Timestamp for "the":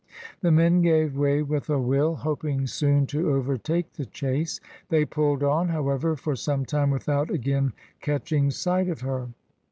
0.39-0.49, 3.93-4.05